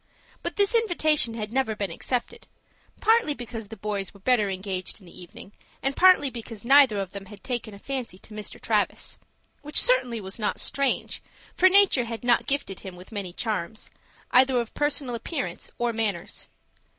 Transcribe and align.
But 0.41 0.55
this 0.55 0.73
invitation 0.73 1.35
had 1.35 1.53
never 1.53 1.75
been 1.75 1.91
accepted, 1.91 2.47
partly 3.01 3.35
because 3.35 3.67
the 3.67 3.77
boys 3.77 4.15
were 4.15 4.19
better 4.19 4.49
engaged 4.49 4.99
in 4.99 5.05
the 5.05 5.15
evening, 5.21 5.51
and 5.83 5.95
partly 5.95 6.31
because 6.31 6.65
neither 6.65 6.97
of 6.99 7.11
them 7.11 7.25
had 7.25 7.43
taken 7.43 7.75
a 7.75 7.77
fancy 7.77 8.17
to 8.17 8.33
Mr. 8.33 8.59
Travis; 8.59 9.19
which 9.61 9.79
certainly 9.79 10.19
was 10.19 10.39
not 10.39 10.59
strange, 10.59 11.21
for 11.55 11.69
nature 11.69 12.05
had 12.05 12.23
not 12.23 12.47
gifted 12.47 12.79
him 12.79 12.95
with 12.95 13.11
many 13.11 13.31
charms, 13.31 13.91
either 14.31 14.59
of 14.59 14.73
personal 14.73 15.13
appearance 15.13 15.69
or 15.77 15.93
manners. 15.93 16.47